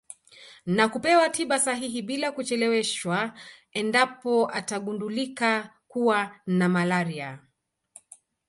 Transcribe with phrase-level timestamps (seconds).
[0.65, 3.33] Na kupewa tiba sahihi bila kucheleweshwa
[3.71, 7.39] endapo atagundulika kuwa na malaria